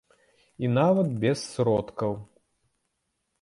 І 0.65 0.69
нават 0.77 1.09
без 1.25 1.43
сродкаў. 1.51 2.17